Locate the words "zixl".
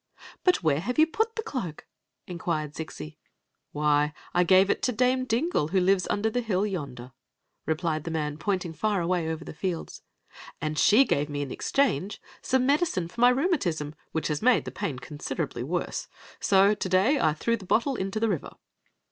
2.73-3.17